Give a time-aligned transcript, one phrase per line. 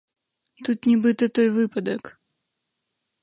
[0.67, 2.03] Тут нібыта той выпадак.